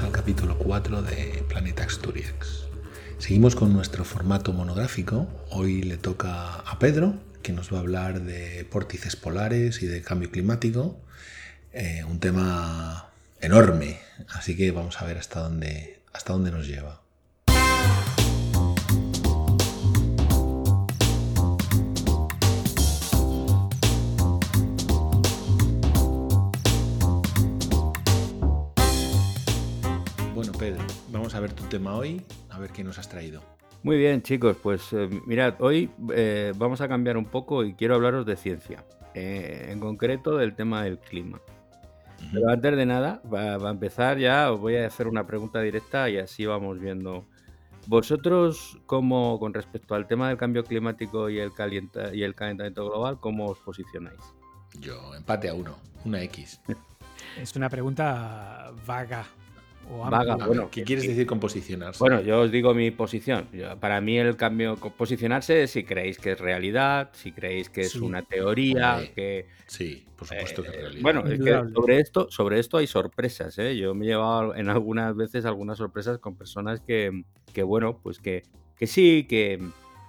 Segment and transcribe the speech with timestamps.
[0.00, 2.66] al capítulo 4 de Planeta Asturias.
[3.18, 5.28] Seguimos con nuestro formato monográfico.
[5.50, 10.02] Hoy le toca a Pedro, que nos va a hablar de vórtices polares y de
[10.02, 10.98] cambio climático.
[11.72, 13.10] Eh, un tema
[13.40, 14.00] enorme,
[14.30, 17.03] así que vamos a ver hasta dónde, hasta dónde nos lleva.
[31.44, 33.42] Ver tu tema hoy, a ver qué nos has traído.
[33.82, 37.96] Muy bien, chicos, pues eh, mirad, hoy eh, vamos a cambiar un poco y quiero
[37.96, 41.42] hablaros de ciencia, eh, en concreto del tema del clima.
[42.32, 46.16] Pero antes de nada, para empezar ya os voy a hacer una pregunta directa y
[46.16, 47.26] así vamos viendo.
[47.88, 52.86] Vosotros, como con respecto al tema del cambio climático y el, calienta, y el calentamiento
[52.86, 54.20] global, ¿cómo os posicionáis?
[54.80, 56.58] Yo, empate a uno, una X.
[57.38, 59.26] Es una pregunta vaga.
[59.90, 60.46] O Vaga, amplia.
[60.46, 61.98] bueno, ¿Qué quieres decir con posicionarse?
[61.98, 63.48] Bueno, yo os digo mi posición.
[63.52, 67.82] Yo- para mí el cambio, posicionarse es si creéis que es realidad, si creéis que
[67.82, 67.98] es Sí.
[67.98, 69.46] una teoría, que...
[69.66, 71.02] sí, por supuesto que es Eh, realidad.
[71.02, 73.76] Bueno, es que sobre esto, sobre esto hay sorpresas, ¿eh?
[73.76, 78.18] Yo me he llevado en algunas veces algunas sorpresas con personas que, que, bueno, pues
[78.18, 78.42] que,
[78.76, 79.60] que sí, que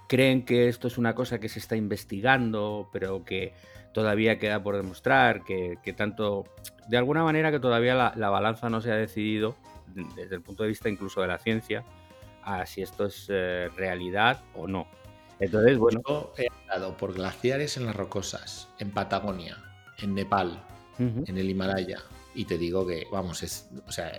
[0.08, 3.52] creen que esto es una cosa que se está investigando, pero que
[3.96, 6.44] todavía queda por demostrar, que, que tanto,
[6.86, 9.56] de alguna manera que todavía la, la balanza no se ha decidido,
[10.14, 11.82] desde el punto de vista incluso de la ciencia,
[12.42, 14.86] a si esto es eh, realidad o no.
[15.40, 19.56] Entonces, bueno, Yo he andado por glaciares en las rocosas, en Patagonia,
[19.96, 20.62] en Nepal,
[20.98, 22.02] en el Himalaya.
[22.38, 24.12] Y te digo que, vamos, es, o sea,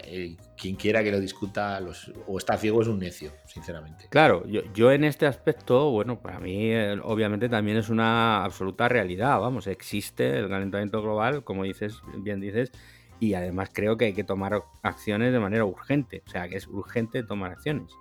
[0.58, 1.80] quien quiera que lo discuta
[2.26, 4.08] o está ciego es un necio, sinceramente.
[4.10, 9.40] Claro, yo, yo en este aspecto, bueno, para mí obviamente también es una absoluta realidad,
[9.40, 12.72] vamos, existe el calentamiento global, como dices, bien dices,
[13.20, 16.68] y además creo que hay que tomar acciones de manera urgente, o sea, que es
[16.68, 17.92] urgente tomar acciones.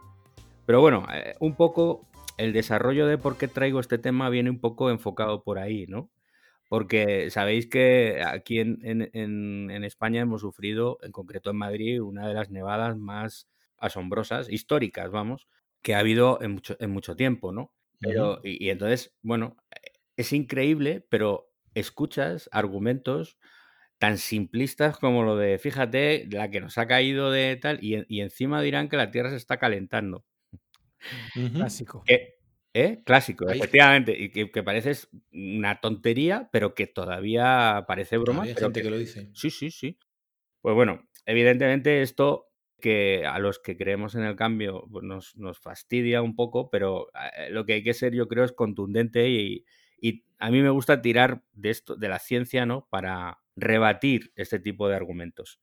[0.64, 2.06] Pero bueno, eh, un poco
[2.38, 6.10] el desarrollo de por qué traigo este tema viene un poco enfocado por ahí, ¿no?
[6.68, 12.26] Porque sabéis que aquí en, en- en- España hemos sufrido, en concreto en Madrid, una
[12.28, 15.46] de las nevadas más asombrosas, históricas, vamos,
[15.82, 17.72] que ha habido en mucho, en mucho tiempo, ¿no?
[18.00, 19.56] Pero, y, y entonces, bueno,
[20.16, 23.38] es increíble, pero escuchas argumentos
[23.98, 28.20] tan simplistas como lo de, fíjate, la que nos ha caído de tal, y, y
[28.22, 30.24] encima dirán que la Tierra se está calentando.
[31.34, 31.50] Ujú.
[31.58, 32.02] Clásico.
[32.04, 32.35] Que-
[32.76, 33.02] ¿eh?
[33.04, 34.92] Clásico, Ahí- efectivamente, y que, que parece
[35.32, 38.44] una tontería, pero que todavía parece broma.
[38.44, 39.28] Todavía hay gente que lo dice.
[39.32, 39.98] Sí, sí, sí.
[40.62, 42.48] Pues bueno, evidentemente esto
[42.80, 47.08] que a los que creemos en el cambio pues nos, nos fastidia un poco, pero
[47.38, 49.64] eh, lo que hay que ser yo creo es contundente y,
[50.00, 52.86] y a mí me gusta tirar de esto, de la ciencia, ¿no?
[52.90, 55.60] Para rebatir este tipo de argumentos.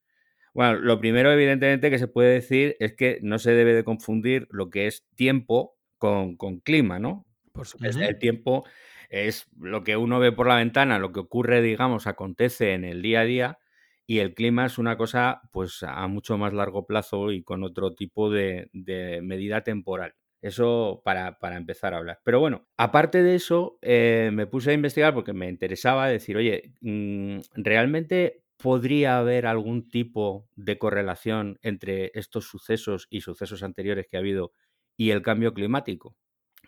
[0.54, 4.48] Bueno, lo primero evidentemente que se puede decir es que no se debe de confundir
[4.52, 7.26] lo que es tiempo con, con clima, ¿no?
[7.54, 8.02] Por Es- supuesto.
[8.02, 8.66] El tiempo
[9.10, 13.02] es lo que uno ve por la ventana, lo que ocurre, digamos, acontece en el
[13.02, 13.60] día a día,
[14.06, 17.96] y el clima es una cosa, pues, a mucho más largo plazo y con otro
[17.96, 20.16] tipo de, de medida temporal.
[20.42, 22.20] Eso para, para empezar a hablar.
[22.26, 26.74] Pero bueno, aparte de eso, eh, me puse a investigar porque me interesaba decir, oye,
[26.82, 34.18] mm, ¿realmente podría haber algún tipo de correlación entre estos sucesos y sucesos anteriores que
[34.18, 34.52] ha habido
[34.98, 36.16] y el cambio climático?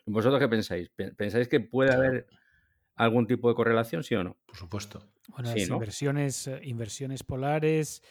[0.06, 0.90] ¿Vosotros qué pensáis?
[0.90, 2.04] ¿Pe- ¿Pensáis que puede Claro.
[2.08, 2.28] haber
[2.96, 4.38] algún tipo de correlación, sí o no?
[4.46, 5.04] Por supuesto.
[5.30, 5.76] Bueno, sí, las ¿no?
[5.76, 8.02] inversiones, eh, inversiones polares.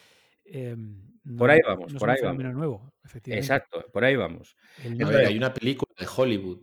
[0.46, 2.36] no, Por ahí vamos, no por es ahí un vamos.
[2.38, 3.46] fenómeno nuevo, efectivamente.
[3.46, 4.56] Exacto, por ahí vamos.
[4.82, 6.60] El A número- ver, hay una película de Hollywood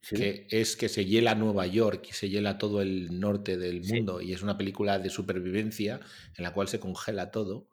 [0.00, 0.16] Sí.
[0.16, 3.92] que es que se hiela Nueva York y se hiela todo el norte del Sí.
[3.94, 6.00] mundo y es una película de supervivencia
[6.36, 7.68] en la cual se congela todo.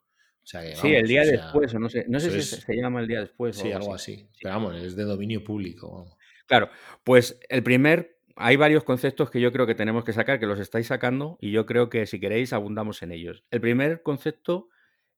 [0.50, 2.38] O sea, que, Sí, el día o sea, después, o no sé, no sé si
[2.40, 4.14] es- se- llama el día después o Sí, algo algo así.
[4.14, 4.30] así.
[4.42, 5.92] Pero vamos, es de dominio público.
[5.92, 6.18] vamos.
[6.48, 6.70] Claro,
[7.04, 10.60] pues el primer, hay varios conceptos que yo creo que tenemos que sacar, que los
[10.60, 13.44] estáis sacando, y yo creo que si queréis abundamos en ellos.
[13.52, 14.70] El primer concepto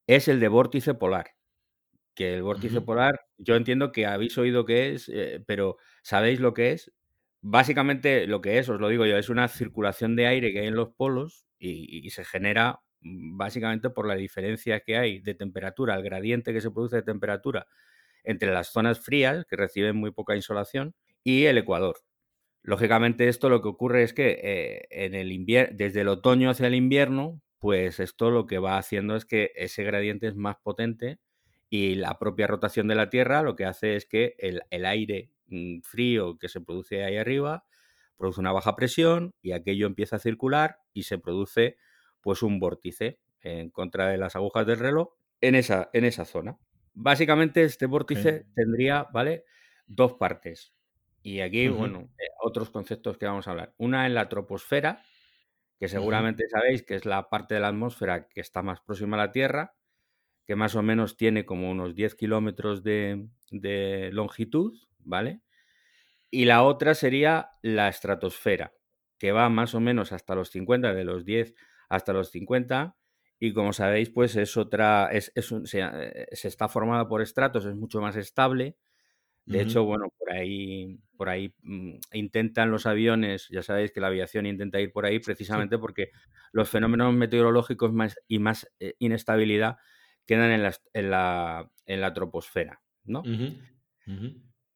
[0.07, 1.31] es el de vórtice polar,
[2.13, 6.53] que el vórtice polar, yo entiendo que habéis oído qué es, eh, pero ¿sabéis lo
[6.53, 6.91] que es?
[7.41, 10.67] Básicamente lo que es, os lo digo yo, es una circulación de aire que hay
[10.67, 15.95] en los polos y, y se genera básicamente por la diferencia que hay de temperatura,
[15.95, 17.68] el gradiente que se produce de temperatura
[18.24, 21.98] entre las zonas frías, que reciben muy poca insolación, y el Ecuador.
[22.63, 26.75] Lógicamente esto lo que ocurre es que eh, en el desde el otoño hacia el
[26.75, 31.19] invierno, pues esto lo que va haciendo es que ese gradiente es más potente
[31.69, 35.31] y la propia rotación de la Tierra lo que hace es que el, el aire
[35.47, 37.65] mm, frío que se produce ahí arriba
[38.18, 41.77] produce una baja presión y aquello empieza a circular y se produce
[42.21, 46.57] pues un vórtice en contra de las agujas del reloj en esa, en esa zona.
[46.94, 49.45] básicamente este vórtice tendría, ¿vale?
[49.88, 50.73] Dos partes.
[51.23, 53.73] Y aquí, bueno, eh, otros conceptos que vamos a hablar.
[53.77, 55.03] Una en la troposfera,
[55.79, 59.25] que seguramente sabéis que es la parte de la atmósfera que está más próxima a
[59.25, 59.75] la Tierra,
[60.45, 65.41] que más o menos tiene como unos 10 kilómetros de, de longitud, ¿vale?
[66.29, 68.73] Y la otra sería la estratosfera,
[69.18, 71.56] que va más o menos hasta los 50, de los 10
[71.91, 72.95] hasta los 50,
[73.38, 77.99] y como sabéis, pues es otra, es, eh, se, está formada por estratos, es mucho
[77.99, 78.77] más estable.
[79.45, 84.07] De hecho, bueno, por ahí, por ahí mm, intentan los aviones, ya sabéis que la
[84.07, 86.11] aviación intenta ir por ahí precisamente porque
[86.53, 89.77] los fenómenos meteorológicos más, y más eh, inestabilidad
[90.25, 93.23] quedan en la, en la, en la troposfera, ¿no?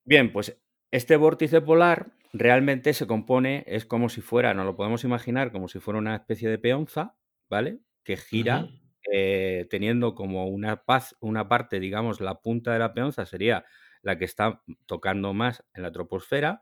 [0.04, 0.60] Bien, pues
[0.92, 5.68] este vórtice polar realmente se compone, es como si fuera, nos lo podemos imaginar como
[5.68, 7.16] si fuera una especie de peonza,
[7.50, 7.80] ¿vale?
[8.04, 8.70] Que gira
[9.12, 13.66] eh, teniendo como una, paz, una parte, digamos, la punta de la peonza sería
[14.02, 16.62] la que está tocando más en la troposfera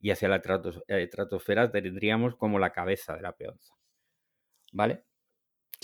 [0.00, 0.42] y hacia la
[0.88, 3.74] eh, estratosfera tendríamos como la cabeza de la peonza.
[4.72, 5.04] ¿Vale?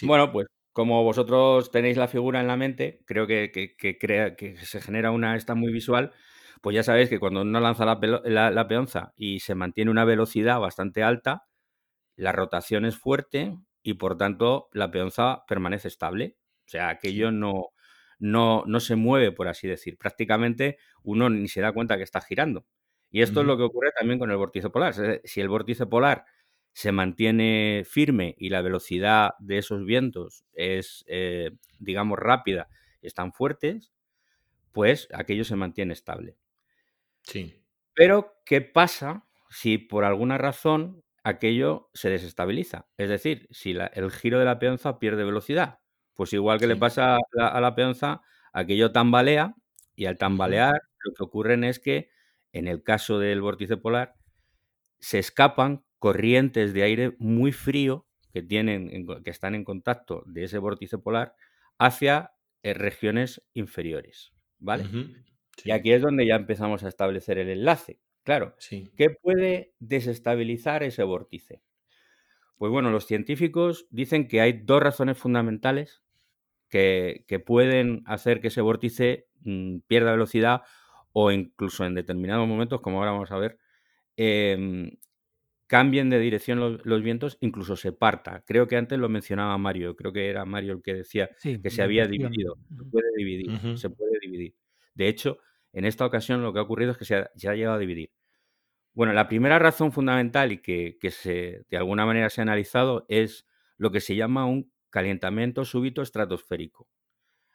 [0.02, 4.80] Bueno, pues como vosotros tenéis la figura en la mente, creo que, crea, que se
[4.80, 6.12] genera una esta muy visual,
[6.62, 11.02] pues ya sabéis que cuando uno lanza la, peonza y se mantiene una velocidad bastante
[11.02, 11.46] alta,
[12.16, 16.36] la rotación es fuerte y por tanto la peonza permanece estable.
[16.66, 17.68] O sea, aquello no,
[18.18, 19.96] no, no se mueve, por así decir.
[19.98, 22.66] Prácticamente uno ni se da cuenta que está girando.
[23.10, 24.94] Y esto es lo que ocurre también con el vórtice polar.
[25.24, 26.26] Si el vórtice polar
[26.72, 32.68] se mantiene firme y la velocidad de esos vientos es, eh, digamos, rápida
[33.00, 33.92] y están fuertes,
[34.72, 36.36] pues aquello se mantiene estable.
[37.28, 37.62] Sí.
[37.94, 42.88] Pero, ¿qué pasa si por alguna razón aquello se desestabiliza?
[42.96, 45.80] Es decir, si el giro de la peonza pierde velocidad.
[46.14, 48.22] Pues igual que le pasa a la, peonza,
[48.52, 49.54] aquello tambalea
[49.94, 52.10] y al tambalear lo que ocurre es que
[52.52, 54.14] en el caso del vórtice polar
[54.98, 60.58] se escapan corrientes de aire muy frío que, tienen, que están en contacto de ese
[60.58, 61.34] vórtice polar
[61.78, 62.32] hacia
[62.62, 64.32] eh, regiones inferiores.
[64.58, 64.84] ¿Vale?
[65.64, 68.00] Y aquí es donde ya empezamos a establecer el enlace.
[68.22, 68.54] Claro,
[68.96, 71.62] ¿qué puede desestabilizar ese vórtice?
[72.58, 76.02] Pues bueno, los científicos dicen que hay dos razones fundamentales
[76.68, 80.62] que, pueden hacer que ese vórtice mm, pierda velocidad
[81.12, 83.58] o incluso en determinados momentos, como ahora vamos a ver,
[84.16, 84.90] em,
[85.66, 88.42] cambien de dirección los, vientos, incluso se parta.
[88.46, 91.82] Creo que antes lo mencionaba Mario, creo que era Mario el que decía que se
[91.82, 92.56] había dividido.
[92.76, 94.54] Se puede dividir, se puede dividir.
[94.94, 95.38] De hecho,
[95.72, 98.12] en esta ocasión lo que ha ocurrido es que se ha, llegado a dividir.
[98.94, 100.98] Bueno, la primera razón fundamental y que,
[101.68, 106.88] de alguna manera se ha analizado es lo que se llama un calentamiento súbito estratosférico.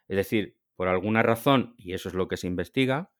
[0.07, 3.11] Es decir, por alguna razón, y eso es lo que se investiga,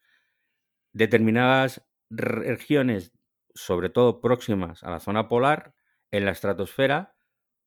[0.94, 3.12] determinadas regiones,
[3.56, 5.74] sobre todo próximas a la zona polar,
[6.12, 7.16] en la estratosfera,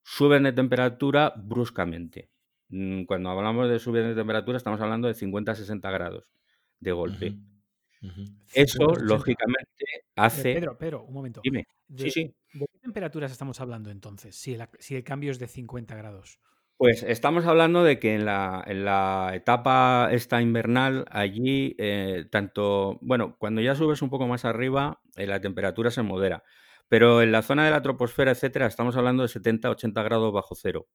[0.05, 2.31] suben de temperatura bruscamente.
[2.69, 6.31] Mm, cuando hablamos de subir de temperatura, estamos hablando de 50 a 60 grados
[6.81, 7.37] de golpe.
[8.55, 9.85] Eso, lógicamente,
[10.15, 10.55] hace...
[10.55, 11.41] Pedro, Pedro, un momento.
[11.43, 11.67] Dime.
[11.97, 12.35] sí, sí.
[12.53, 16.39] ¿De qué temperaturas estamos hablando entonces, si el, si el cambio es de 50 grados?
[16.79, 22.99] Pues estamos hablando de que en la, en la etapa esta invernal, allí, eh, tanto,
[23.01, 26.45] bueno, cuando ya subes un poco más arriba, eh, la temperatura se modera.
[26.89, 30.87] Pero en la zona de la troposfera, etcétera, estamos hablando de 70-80 grados bajo cero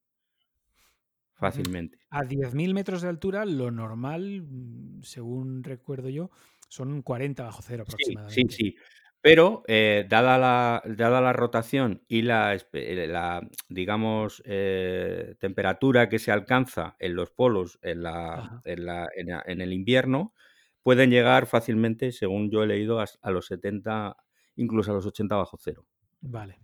[1.42, 1.98] fácilmente.
[2.12, 6.30] A 10.000 metros de altura, lo normal, mm, según recuerdo yo,
[6.70, 8.54] son 40 bajo cero aproximadamente.
[8.54, 8.76] Sí, sí,
[9.22, 16.20] Pero eh, dada, la, dada la rotación y la, eh, la digamos, eh, temperatura que
[16.20, 20.36] se alcanza en los polos en, la, en, la, en, el invierno,
[20.84, 24.16] pueden llegar fácilmente, según yo he leído, a, a los 70,
[24.58, 25.88] incluso a los 80 bajo cero.
[26.22, 26.60] Vale.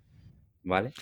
[0.62, 0.94] ¿Vale?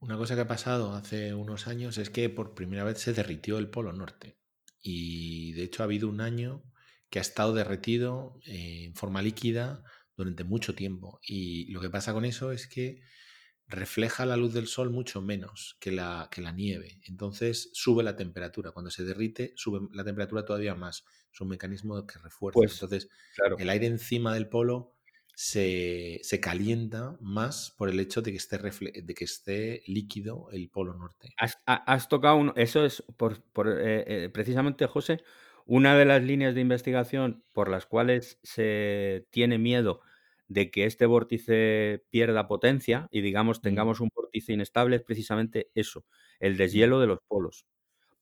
[0.00, 3.58] Una cosa que ha pasado hace unos años es que por primera vez se derritió
[3.58, 4.38] el Polo Norte.
[4.82, 6.64] Y de hecho ha habido un año
[7.10, 9.84] que ha estado derretido en forma líquida
[10.16, 11.20] durante mucho tiempo.
[11.22, 13.02] Y lo que pasa con eso es que
[13.66, 17.00] refleja la luz del sol mucho menos que la, que la nieve.
[17.04, 18.72] Entonces sube la temperatura.
[18.72, 21.04] Cuando se derrite, sube la temperatura todavía más.
[21.30, 22.54] Es un mecanismo que refuerza.
[22.54, 23.08] Pues, Entonces,
[23.58, 24.96] el aire encima del polo
[25.42, 30.92] se, calienta más por el hecho de que esté, de que esté líquido el polo
[30.92, 31.30] norte.
[31.38, 35.22] Has, tocado eso es por, eh, eh, precisamente, José,
[35.64, 40.02] una de las líneas de investigación por las cuales se tiene miedo
[40.48, 46.04] de que este vórtice pierda potencia y digamos tengamos un vórtice inestable es precisamente eso,
[46.38, 47.64] el deshielo de los polos.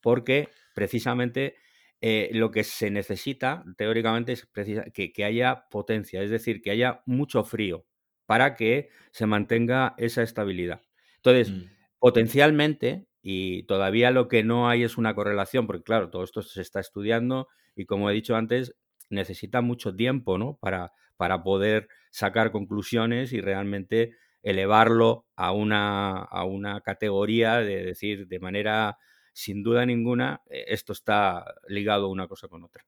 [0.00, 1.56] Porque precisamente
[2.00, 4.46] eh, lo que se necesita teóricamente es
[4.92, 7.84] que, que haya potencia, es decir, que haya mucho frío
[8.26, 10.82] para que se mantenga esa estabilidad.
[11.16, 11.64] Entonces, mm.
[11.98, 16.60] potencialmente, y todavía lo que no hay es una correlación, porque claro, todo esto se
[16.60, 18.76] está estudiando y como he dicho antes,
[19.10, 20.58] necesita mucho tiempo, ¿no?
[20.60, 28.28] Para, para poder sacar conclusiones y realmente elevarlo a una, a una categoría de decir
[28.28, 28.98] de manera
[29.38, 32.84] sin duda ninguna, eh, esto está ligado una cosa con otra.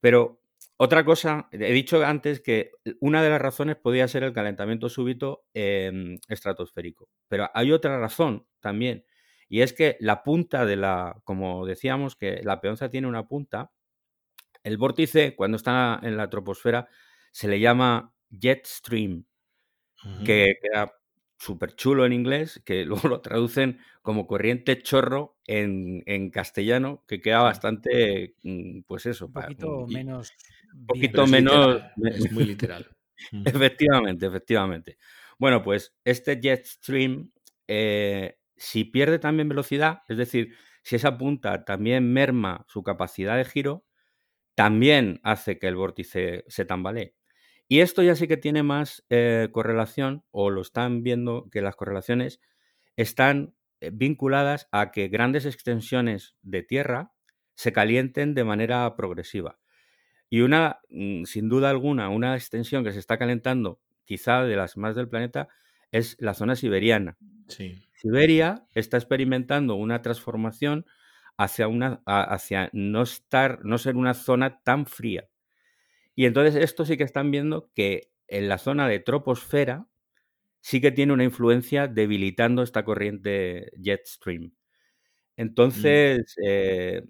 [0.00, 0.40] Pero
[0.76, 5.44] otra cosa, he dicho antes que una de las razones podía ser el calentamiento súbito
[5.54, 9.04] em, estratosférico, pero hay otra razón también,
[9.48, 13.70] y es que la punta de la, como decíamos, que la peonza tiene una punta,
[14.64, 16.88] el vórtice, cuando está en la troposfera,
[17.30, 19.26] se le llama jet stream,
[20.24, 20.92] que queda
[21.42, 27.42] súper chulo en inglés, que luego lo traducen como corriente chorro en, castellano, que queda
[27.42, 29.26] bastante, mm, pues eso.
[29.26, 30.32] Un poquito menos.
[30.72, 31.82] Un poquito menos.
[32.04, 32.86] Es muy literal.
[33.44, 34.98] efectivamente, efectivamente.
[35.38, 37.32] Bueno, pues este jet stream,
[37.66, 43.44] eh, si pierde también velocidad, es decir, si esa punta también merma su capacidad de
[43.44, 43.84] giro,
[44.54, 47.14] también hace que el vórtice se tambalee.
[47.72, 51.74] Y esto ya sí que tiene más eh, correlación, o lo están viendo que las
[51.74, 52.38] correlaciones
[52.96, 57.14] están eh, vinculadas a que grandes extensiones de tierra
[57.54, 59.58] se calienten de manera progresiva.
[60.28, 64.76] Y una, mm, sin duda alguna, una extensión que se está calentando, quizá de las
[64.76, 65.48] más del planeta,
[65.92, 67.16] es la zona siberiana.
[67.94, 70.84] Siberia está experimentando una transformación
[71.38, 75.26] hacia, una, hacia no, estar, no ser una zona tan fría.
[76.14, 79.86] Y entonces esto sí que están viendo que en la zona de troposfera
[80.60, 84.42] sí que tiene una influencia debilitando esta corriente jet stream.
[84.44, 84.52] Mm.
[85.36, 87.02] Entonces, eh,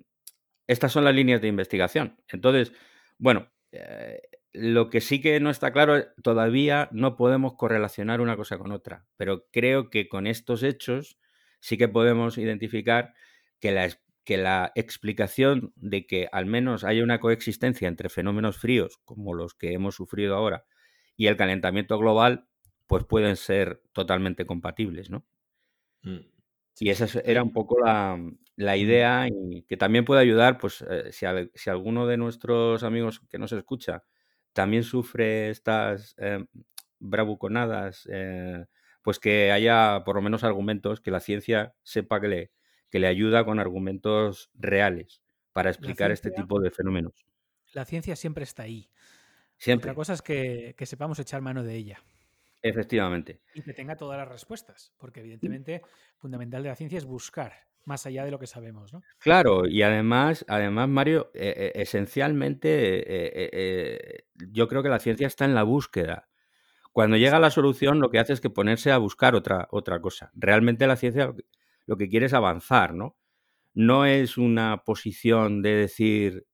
[0.67, 2.17] estas son las líneas de investigación.
[2.29, 2.73] Entonces,
[3.19, 4.21] bueno, eh,
[4.53, 9.07] lo que sí que no está claro, todavía no podemos correlacionar una cosa con otra,
[9.17, 11.19] pero creo que con estos hechos
[11.61, 13.15] sí que podemos identificar
[13.61, 13.89] que la,
[14.25, 19.55] que la explicación de que al menos haya una coexistencia entre fenómenos fríos como los
[19.55, 20.65] que hemos sufrido ahora
[21.17, 22.47] y el calentamiento global,
[22.87, 25.25] pues pueden ser totalmente compatibles, ¿no?
[26.03, 26.21] Mm.
[26.79, 28.19] Y esa era un poco la,
[28.57, 33.21] la, idea y que también puede ayudar, pues eh, si, si, alguno de nuestros amigos
[33.29, 34.05] que nos escucha
[34.53, 36.45] también sufre estas eh,
[36.99, 38.67] bravuconadas, eh,
[39.03, 42.53] pues que haya por lo menos argumentos, que la ciencia sepa que le,
[42.93, 45.23] que le ayuda con argumentos reales
[45.55, 47.25] para explicar este tipo de fenómenos.
[47.73, 48.91] La ciencia siempre está ahí.
[49.57, 49.91] Siempre.
[49.91, 52.03] Otra cosa es que, sepamos echar mano de ella.
[52.61, 53.41] Efectivamente.
[53.55, 55.81] Y que tenga todas las respuestas, porque evidentemente
[56.19, 59.03] fundamental de la ciencia es buscar más allá de lo que sabemos, ¿no?
[59.19, 62.61] Claro, y además, además Mario, eh, eh, esencialmente
[63.07, 66.29] eh, yo creo que la ciencia está en la búsqueda.
[66.93, 70.31] Cuando llega la solución, lo que hace es que ponerse a buscar otra, otra cosa.
[70.35, 71.35] Realmente la ciencia
[71.93, 73.19] lo que quiere es avanzar, ¿no?
[73.75, 76.47] No es una posición de decir,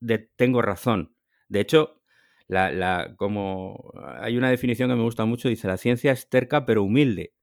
[0.00, 1.14] de tengo razón.
[1.48, 2.02] De hecho,
[2.48, 6.82] la, como hay una definición que me gusta mucho, dice, la ciencia es terca pero
[6.82, 7.34] humilde,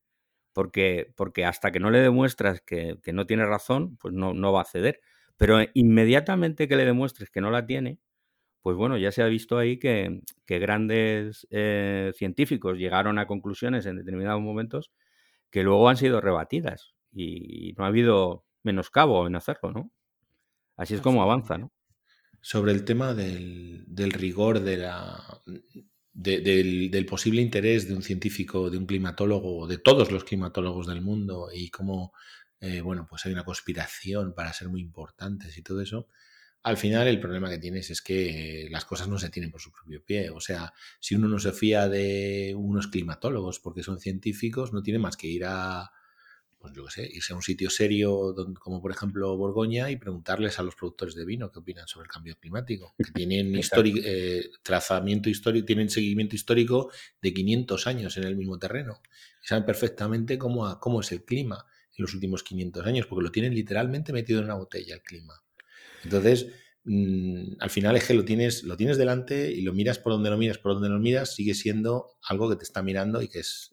[0.53, 4.63] porque, porque hasta que no le demuestras que, no tiene razón, pues no, no, va
[4.63, 4.99] a ceder.
[5.37, 7.99] Pero inmediatamente que le demuestres que no la tiene,
[8.61, 13.97] pues bueno, ya se ha visto ahí que, grandes eh, científicos llegaron a conclusiones en
[13.97, 14.91] determinados momentos
[15.51, 19.91] que luego han sido rebatidas y no ha habido menoscabo en hacerlo, ¿no?
[20.75, 21.71] Así es como avanza, ¿no?
[22.41, 25.41] Sobre el tema del, rigor de la,
[26.13, 31.49] del, posible interés de un científico, de un climatólogo, de todos los climatólogos del mundo
[31.53, 32.13] y cómo,
[32.59, 36.07] eh, bueno, pues hay una conspiración para ser muy importantes y todo eso,
[36.63, 39.71] al final el problema que tienes es que las cosas no se tienen por su
[39.71, 40.29] propio pie.
[40.29, 44.99] O sea, si uno no se fía de unos climatólogos porque son científicos, no tiene
[44.99, 45.91] más que ir a,
[46.61, 50.59] pues yo qué sé, irse a un sitio serio como por ejemplo Borgoña y preguntarles
[50.59, 55.29] a los productores de vino qué opinan sobre el cambio climático, que tienen eh, trazamiento
[55.29, 56.91] histórico, tienen seguimiento histórico
[57.21, 59.01] de 500 años en el mismo terreno
[59.43, 61.65] y saben perfectamente cómo, cómo es el clima
[61.97, 65.43] en los últimos 500 años, porque lo tienen literalmente metido en una botella el clima.
[66.03, 66.47] Entonces,
[66.83, 70.31] Mm, al final es que lo tienes, lo tienes delante y lo miras por donde
[70.31, 73.39] lo miras, por donde lo miras, sigue siendo algo que te está mirando y que
[73.39, 73.71] es,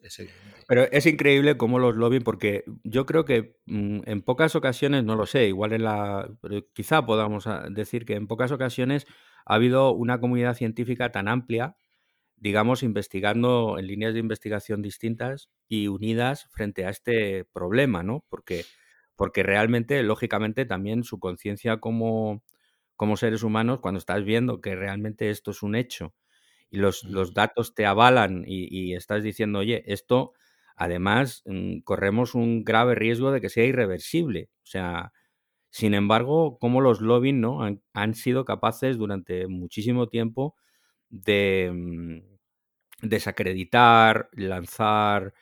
[0.67, 5.15] Pero es increíble cómo los lobbies, porque yo creo que mm, en pocas ocasiones, no
[5.15, 6.29] lo sé, igual en la.
[6.73, 9.07] quizá podamos ah, decir que en pocas ocasiones
[9.45, 11.75] ha habido una comunidad científica tan amplia,
[12.35, 18.23] digamos, investigando en líneas de investigación distintas y unidas frente a este problema, ¿no?
[18.29, 18.65] Porque,
[19.15, 22.43] porque realmente, lógicamente, también su conciencia como
[22.99, 26.13] como seres humanos cuando estás viendo que realmente esto es un hecho
[26.69, 30.33] y los, los datos te avalan y, estás diciendo, oye, esto
[30.75, 34.49] además mm, corremos un grave riesgo de que sea irreversible.
[34.63, 35.13] O sea,
[35.69, 37.61] sin embargo, como los lobbying ¿no?
[37.93, 40.57] han, sido capaces durante muchísimo tiempo
[41.07, 45.33] de mm, desacreditar, lanzar,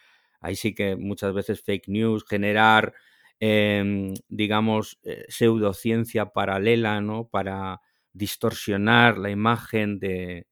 [0.42, 2.94] ahí sí que muchas veces fake news, generar,
[3.40, 7.28] em, digamos, eh, pseudociencia paralela, ¿no?
[7.28, 7.82] Para
[8.14, 10.48] distorsionar la imagen de...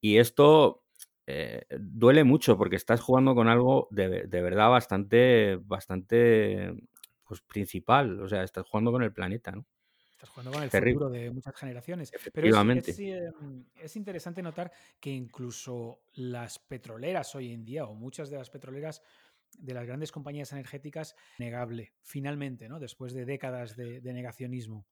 [0.00, 0.82] Y esto
[1.26, 6.74] eh, duele mucho porque estás jugando con algo de, de, verdad bastante, bastante,
[7.26, 8.20] pues principal.
[8.20, 9.66] O sea, estás jugando con el planeta, ¿no?
[10.10, 12.12] Estás jugando con el futuro de muchas generaciones.
[12.32, 12.98] Pero es,
[13.74, 19.02] es, interesante notar que incluso las petroleras hoy en día, o muchas de las petroleras
[19.58, 22.80] de las grandes compañías energéticas, negable, finalmente, ¿no?
[22.80, 24.86] Después de décadas de, negacionismo.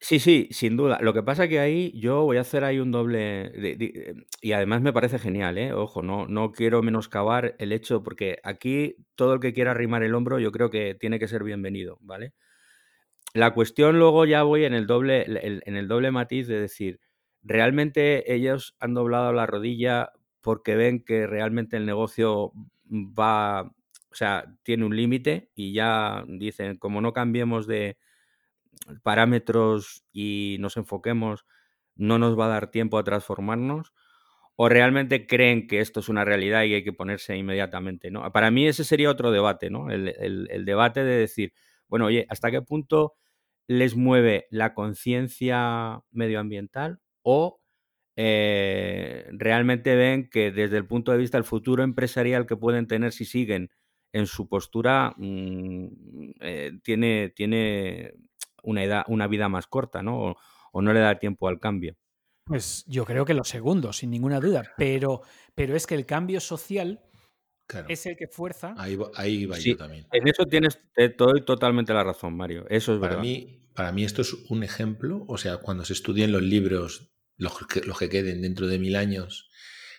[0.00, 0.98] Sí, sí, sin duda.
[1.00, 3.52] Lo que pasa que ahí yo voy a hacer ahí un doble.
[4.40, 5.72] y además me parece genial, ¿eh?
[5.72, 10.14] Ojo, no, no quiero menoscabar el hecho, porque aquí todo el que quiera arrimar el
[10.14, 12.34] hombro, yo creo que tiene que ser bienvenido, ¿vale?
[13.34, 17.00] La cuestión luego ya voy en el doble, en el doble matiz de decir,
[17.42, 20.10] ¿realmente ellos han doblado la rodilla
[20.42, 22.52] porque ven que realmente el negocio
[22.92, 23.72] va,
[24.12, 27.96] o sea, tiene un límite y ya dicen, como no cambiemos de
[29.02, 31.46] parámetros y nos enfoquemos,
[31.96, 33.92] no nos va a dar tiempo a transformarnos?
[34.56, 38.10] ¿O realmente creen que esto es una realidad y hay que ponerse inmediatamente?
[38.10, 38.30] ¿no?
[38.32, 39.90] Para mí ese sería otro debate, ¿no?
[39.90, 41.52] El, debate de decir,
[41.88, 43.14] bueno, oye, ¿hasta qué punto
[43.66, 47.60] les mueve la conciencia medioambiental o
[48.16, 53.12] eh, realmente ven que desde el punto de vista del futuro empresarial que pueden tener
[53.12, 53.70] si siguen
[54.12, 55.86] en su postura mm,
[56.40, 58.14] eh, tiene, tiene
[58.62, 60.36] una, edad, una vida más corta, ¿no?
[60.72, 61.96] O, no le da tiempo al cambio.
[62.44, 65.22] Pues yo creo que lo segundo, sin ninguna duda, pero,
[65.54, 67.00] pero es que el cambio social
[67.88, 68.74] es el que fuerza.
[68.76, 70.06] Ahí, ahí va yo también.
[70.12, 70.80] En eso tienes
[71.46, 72.66] totalmente la razón, Mario.
[72.68, 73.22] Eso es para verdad.
[73.22, 77.66] Mí, para mí esto es un ejemplo, o sea, cuando se estudien los libros, los
[77.66, 79.50] que, los que queden dentro de mil años,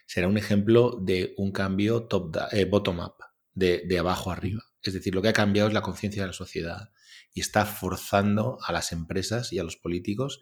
[0.06, 3.16] será un ejemplo de un cambio top eh, bottom-up,
[3.54, 4.64] de, abajo arriba.
[4.82, 6.92] Es decir, lo que ha cambiado es la conciencia de la sociedad
[7.34, 10.42] y está forzando a las empresas y a los políticos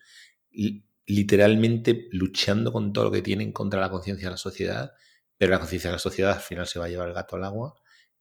[1.05, 4.91] literalmente luchando con todo lo que tienen contra la conciencia de la sociedad
[5.41, 7.43] pero la conciencia de la sociedad al final se va a llevar el gato al
[7.43, 7.73] agua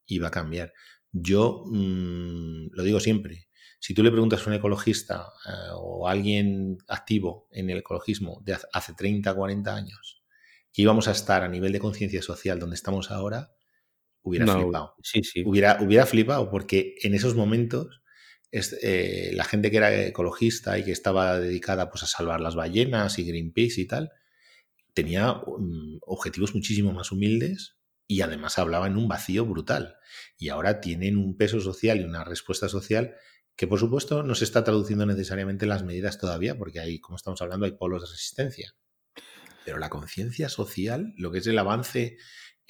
[0.07, 0.73] y va a cambiar.
[1.13, 6.13] Yo mm, lo digo siempre, si tú le preguntas a un ecologista eh, o a
[6.13, 10.23] alguien activo en el ecologismo de hace 30, 40 años,
[10.73, 13.53] que íbamos a estar a nivel de conciencia social donde estamos ahora,
[14.23, 14.95] hubiera flipado.
[15.03, 15.43] Sí, sí.
[15.45, 18.01] Hubiera, hubiera flipado porque en esos momentos
[18.53, 23.19] eh, la gente que era ecologista y que estaba dedicada pues, a salvar las ballenas
[23.19, 24.11] y Greenpeace y tal,
[24.93, 27.77] tenía mm, objetivos muchísimo más humildes
[28.09, 29.97] y además hablaba en un vacío brutal.
[30.37, 33.15] Y ahora tienen un peso social y una respuesta social
[33.55, 37.17] que por supuesto no se está traduciendo necesariamente en las medidas todavía, porque hay, como
[37.17, 38.75] estamos hablando, hay polos de resistencia.
[39.65, 42.17] Pero la conciencia social, lo que es el avance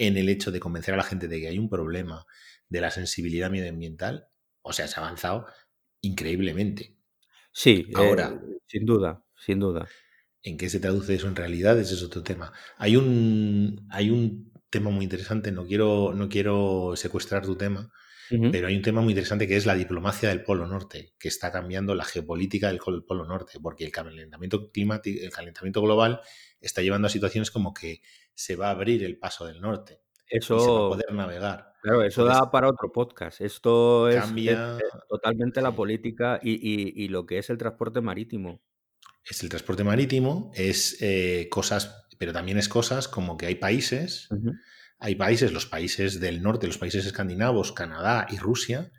[0.00, 2.24] en el hecho de convencer a la gente de que hay un problema
[2.70, 4.28] de la sensibilidad medioambiental,
[4.62, 5.46] o sea, se ha avanzado
[6.00, 6.96] increíblemente.
[7.52, 9.86] Sí, ahora, eh, sin duda, sin duda.
[10.42, 11.78] ¿En qué se traduce eso en realidad?
[11.78, 12.50] Ese es otro tema.
[12.78, 17.90] Hay un, hay un tema muy interesante, no quiero, no quiero secuestrar tu tema,
[18.52, 21.50] pero hay un tema muy interesante que es la diplomacia del Polo Norte, que está
[21.50, 26.20] cambiando la geopolítica del Polo Norte, porque el calentamiento climático, el calentamiento global
[26.60, 28.02] está llevando a situaciones como que
[28.40, 30.00] se va a abrir el paso del norte.
[30.26, 31.74] Eso y se va a poder navegar.
[31.82, 33.40] Claro, eso da para otro podcast.
[33.40, 34.22] Esto es,
[35.08, 38.60] totalmente la política y, y, lo que es el transporte marítimo
[39.24, 44.28] es el transporte marítimo, es eh, cosas, pero también es cosas como que hay países,
[44.98, 48.92] hay países, los países del norte, los países escandinavos, Canadá y Rusia,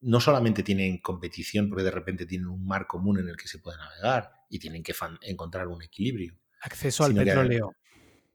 [0.00, 3.58] no solamente tienen competición porque de repente tienen un mar común en el que se
[3.58, 6.38] puede navegar y tienen que encontrar un equilibrio.
[6.62, 7.72] Acceso al petróleo.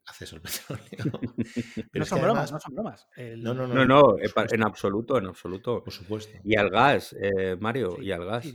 [0.08, 1.20] Acceso al petróleo.
[1.94, 5.84] no, son bromas, no son bromas, no, no, no, no, en absoluto, en absoluto.
[5.84, 6.38] Por supuesto.
[6.44, 8.46] Y al gas, eh, Mario, y al gas.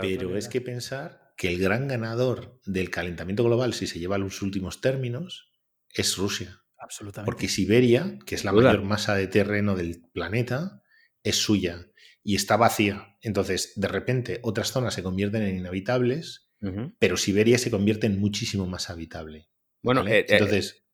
[0.00, 4.18] pero es que pensar que el gran ganador del calentamiento global, si se lleva a
[4.18, 5.50] los últimos términos,
[5.94, 6.62] es Rusia.
[6.78, 7.26] Absolutamente.
[7.26, 10.82] Porque Siberia, que es la mayor masa de terreno del planeta,
[11.22, 11.86] es suya
[12.22, 13.16] y está vacía.
[13.20, 16.50] Entonces, de repente, otras zonas se convierten en inhabitables,
[16.98, 19.48] pero Siberia se convierte en muchísimo más habitable.
[19.82, 20.86] Bueno, eh, eh, entonces.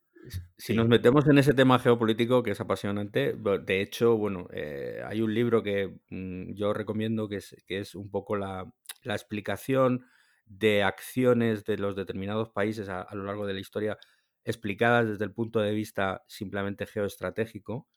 [0.57, 5.23] Si nos metemos en ese tema geopolítico que es apasionante, de hecho, bueno, eh, hay
[5.23, 8.71] un libro que mm, yo recomiendo que es, que es un poco la,
[9.03, 10.05] la explicación
[10.47, 13.99] de acciones de los determinados países a, lo largo de la historia
[14.45, 17.89] explicadas desde el punto de vista simplemente geoestratégico.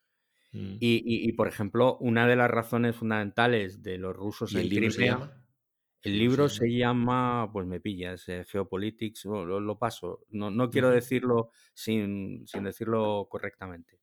[0.51, 0.77] Mm.
[0.79, 5.31] Y, por ejemplo, una de las razones fundamentales de los rusos en Crimea.
[6.01, 10.25] El libro se llama, pues me pillas, eh, Geopolitics, lo, paso.
[10.29, 13.99] No, no quiero decirlo sin, sin, decirlo correctamente.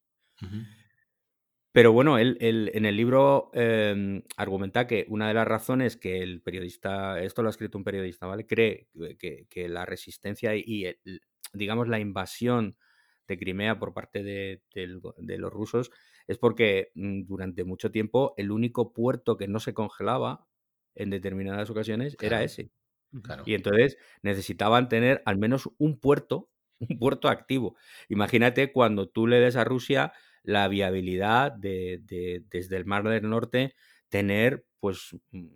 [1.72, 6.40] Pero bueno, él, en el libro em, argumenta que una de las razones que el
[6.40, 8.46] periodista, esto lo ha escrito un periodista, ¿vale?
[8.46, 10.86] Cree que, la resistencia y,
[11.52, 12.76] digamos, la invasión
[13.28, 14.62] de Crimea por parte de,
[15.36, 15.90] los rusos
[16.26, 20.46] es porque mm, durante mucho tiempo el único puerto que no se congelaba
[20.96, 22.70] en determinadas ocasiones era ese.
[23.44, 27.76] Y entonces necesitaban tener al menos un puerto, un puerto activo.
[28.08, 32.00] Imagínate cuando tú le des a Rusia la viabilidad de,
[32.48, 33.74] desde el Mar del Norte
[34.08, 35.46] tener pues mm,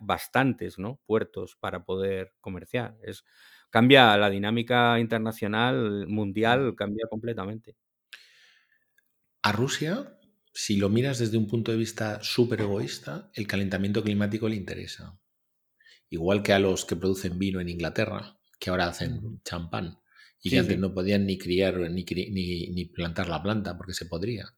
[0.00, 1.00] bastantes ¿no?
[1.06, 2.96] puertos para poder comerciar.
[3.02, 3.24] Es,
[3.70, 7.76] cambia la dinámica internacional, mundial, cambia completamente.
[9.42, 10.17] A Rusia,
[10.60, 15.16] si lo miras desde un punto de vista súper egoísta, el calentamiento climático le interesa.
[16.10, 20.00] Igual que a los que producen vino en Inglaterra, que ahora hacen champán
[20.42, 24.52] y que antes no podían ni criar ni, ni, plantar la planta porque se podría.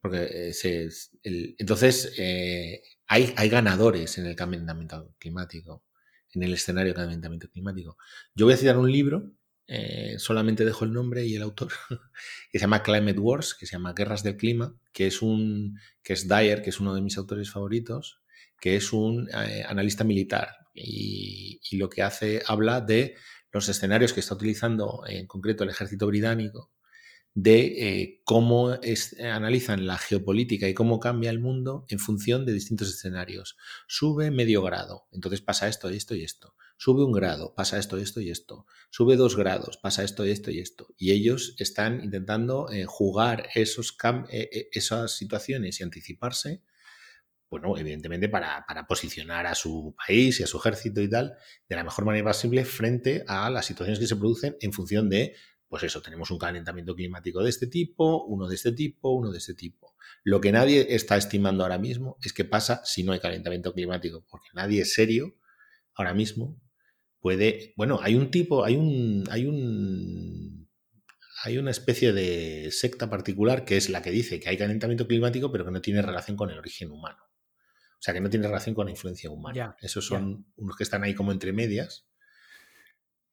[0.00, 0.90] Porque eh,
[1.58, 5.84] entonces eh, hay, hay ganadores en el calentamiento climático,
[6.34, 7.96] en el escenario de calentamiento climático.
[8.32, 9.32] Yo voy a citar un libro,
[9.74, 11.72] eh, solamente dejo el nombre y el autor,
[12.50, 16.12] que se llama Climate Wars, que se llama Guerras del Clima, que es un que
[16.12, 18.20] es Dyer, que es uno de mis autores favoritos,
[18.60, 23.16] que es un analista militar y, y, lo que hace habla de
[23.50, 26.70] los escenarios que está utilizando en concreto el ejército británico
[27.34, 27.60] de
[28.00, 28.76] eh, cómo
[29.22, 33.56] analizan la geopolítica y cómo cambia el mundo en función de distintos escenarios.
[33.86, 36.54] Sube medio grado, entonces pasa esto, esto y esto.
[36.84, 38.66] Sube un grado, pasa esto, esto y esto.
[38.90, 40.88] Sube dos grados, pasa esto, esto y esto.
[40.98, 43.96] Y ellos están intentando eh, jugar esos
[44.30, 46.64] eh, esas situaciones y anticiparse
[47.48, 51.36] bueno, evidentemente para, posicionar a su país y a su ejército y tal
[51.68, 55.36] de la mejor manera posible frente a las situaciones que se producen en función de,
[55.68, 59.38] pues eso, tenemos un calentamiento climático de este tipo, uno de este tipo, uno de
[59.38, 59.94] este tipo.
[60.24, 64.26] Lo que nadie está estimando ahora mismo es qué pasa si no hay calentamiento climático,
[64.28, 65.36] porque nadie es serio
[65.94, 66.60] ahora mismo
[67.22, 70.68] puede, bueno, hay un tipo, hay un, hay un,
[71.44, 75.50] hay una especie de secta particular que es la que dice que hay calentamiento climático,
[75.50, 77.22] pero que no tiene relación con el origen humano.
[77.22, 79.76] O sea, que no tiene relación con la influencia humana.
[79.80, 82.08] Esos son unos que están ahí como entre medias.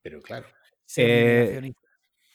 [0.04, 0.45] Pero claro.
[0.95, 1.73] Eh,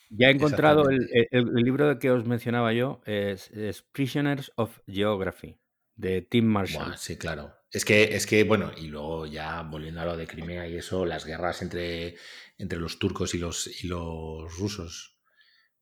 [0.09, 3.49] ya he encontrado el, libro que os mencionaba yo, es,
[3.93, 5.57] Prisoners of Geography,
[5.95, 6.97] de Tim Marshall.
[6.97, 7.55] sí, claro.
[7.75, 11.05] Es que, es que, bueno, y luego ya volviendo a lo de Crimea y eso,
[11.05, 12.15] las guerras entre,
[12.57, 15.17] entre los turcos y los, y los rusos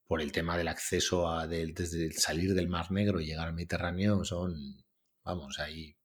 [0.08, 4.26] por el tema del acceso a desde salir del Mar Negro y llegar al Mediterráneo
[4.26, 4.56] son,
[5.24, 5.96] vamos, ahí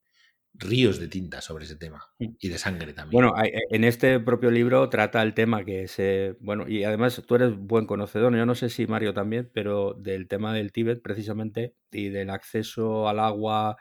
[0.53, 3.22] ríos de tinta sobre ese tema y de sangre también.
[3.22, 7.35] Bueno, e, en este propio libro trata el tema que es, bueno, y además tú
[7.35, 11.77] eres buen conocedor, yo no sé si Mario también, pero del tema del Tíbet precisamente
[11.90, 13.79] y del acceso al agua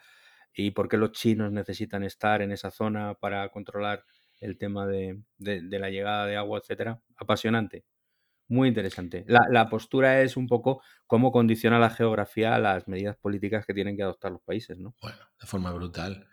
[0.58, 4.04] y por qué los chinos necesitan estar en esa zona para controlar
[4.40, 7.00] el tema de, la llegada de agua, etcétera.
[7.16, 7.86] Apasionante,
[8.48, 9.24] muy interesante.
[9.28, 13.74] La, la postura es un poco cómo condiciona la geografía a las medidas políticas que
[13.76, 14.96] tienen que adoptar los países, ¿no?
[15.02, 16.28] Bueno, de forma brutal.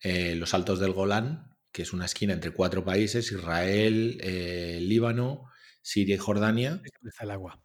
[0.00, 5.50] Eh, los Altos del Golán, que es una esquina entre cuatro países, Israel, eh, Líbano,
[5.82, 6.80] Siria y Jordania.
[7.02, 7.60] Está el agua.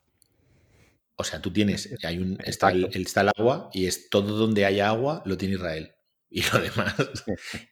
[1.15, 4.65] O sea, tú tienes, hay un, está, el, está el agua y es todo donde
[4.65, 5.93] haya agua lo tiene Israel.
[6.31, 6.95] Y lo demás,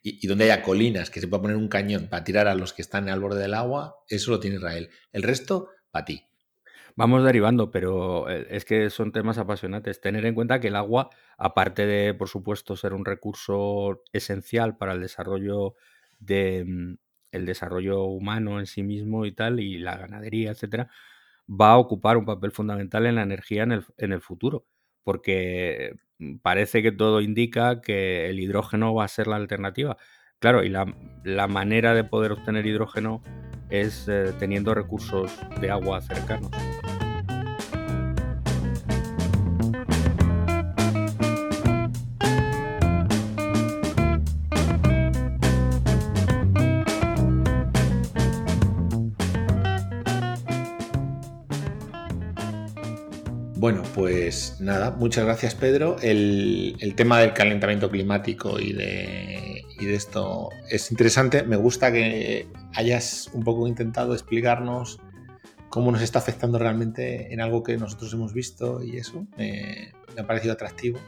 [0.02, 2.74] y, y, donde haya colinas, que se pueda poner un cañón para tirar a los
[2.74, 4.90] que están al borde del agua, eso lo tiene Israel.
[5.12, 6.28] El resto, para ti.
[6.98, 10.02] Vamos derivando, pero eh, es que son temas apasionantes.
[10.02, 14.94] Tener en cuenta que el agua, aparte de, por supuesto, ser un recurso esencial para
[14.94, 15.76] el desarrollo
[16.20, 16.96] de mm,
[17.32, 20.90] el desarrollo humano en sí mismo y tal, y la ganadería, etcétera,
[21.48, 24.66] va a ocupar un papel fundamental en la energía en el, en el futuro.
[25.08, 29.96] Porque mm, parece que todo indica que el hidrógeno va a ser la alternativa.
[30.40, 30.94] Claro, y la,
[31.24, 33.24] la manera de poder obtener hidrógeno
[33.70, 36.52] es eh, teniendo recursos de agua cercanos.
[54.28, 55.96] Pues nada, muchas gracias Pedro.
[56.02, 61.44] El, tema del calentamiento climático y de, esto es interesante.
[61.44, 65.00] Me gusta que hayas un poco intentado explicarnos
[65.70, 70.28] cómo nos está afectando realmente en algo que nosotros hemos visto y eso me ha
[70.28, 71.00] parecido atractivo.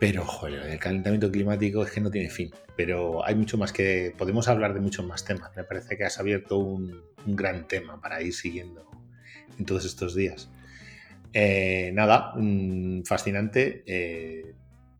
[0.00, 2.50] Pero, joder, el calentamiento climático es que no tiene fin.
[2.74, 4.14] Pero hay mucho más que.
[4.16, 5.54] Podemos hablar de muchos más temas.
[5.54, 8.88] Me parece que has abierto un, gran tema para ir siguiendo
[9.58, 10.48] en todos estos días.
[11.32, 13.82] Eh, nada, mm, fascinante.
[13.86, 14.54] Eh,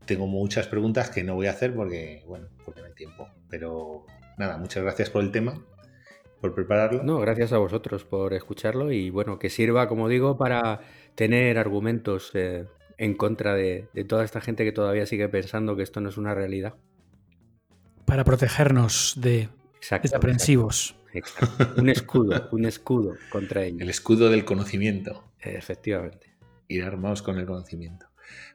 [0.05, 3.29] tengo muchas preguntas que no voy a hacer porque, bueno, porque no hay tiempo.
[3.49, 4.07] Pero
[4.39, 5.63] nada, muchas gracias por el tema,
[6.41, 7.03] por prepararlo.
[7.03, 10.81] No, gracias a vosotros por escucharlo y bueno, que sirva, como digo, para
[11.15, 16.01] tener argumentos eh, en contra de, toda esta gente que todavía sigue pensando que esto
[16.01, 16.75] no es una realidad.
[18.05, 19.49] Para protegernos de
[20.03, 20.95] desaprensivos.
[21.77, 23.81] Un escudo, un escudo contra ellos.
[23.81, 25.28] El escudo del conocimiento.
[25.41, 26.35] Efectivamente.
[26.69, 28.07] Ir armados con el conocimiento.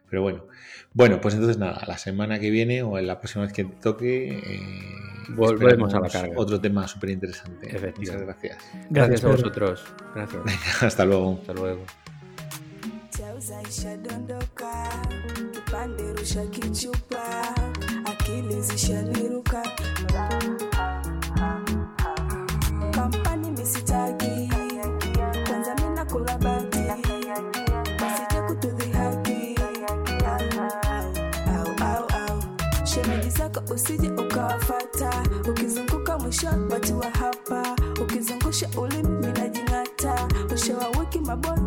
[0.10, 0.46] Pero bueno,
[0.94, 4.38] bueno, pues entonces nada, la semana que viene o en la próxima vez que toque,
[4.38, 4.62] eh,
[5.30, 6.34] volvemos a la carga.
[6.38, 7.94] Otro tema súper interesante.
[7.98, 8.58] Muchas gracias.
[8.92, 9.84] Gracias, a vosotros.
[10.14, 10.84] Gracias.
[10.84, 11.40] hasta luego.
[11.42, 11.84] Hasta luego.
[18.06, 18.62] Akili
[35.04, 41.63] ukawafata, ukizunguka mwisho watu wa hapa, ukizungusha ulimi minajing'ata, mwisho wa wiki mabonja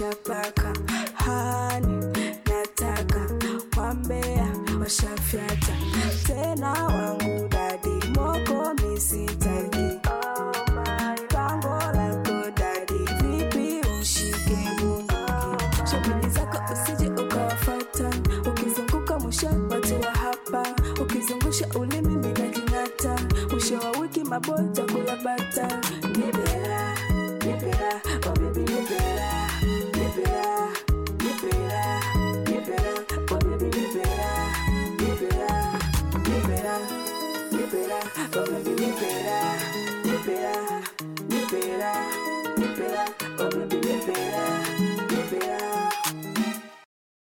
[0.00, 0.79] Chewbacca.